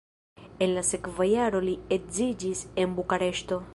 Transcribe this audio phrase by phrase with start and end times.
[0.65, 3.61] En la sekva jaro li edziĝis en Bukareŝto.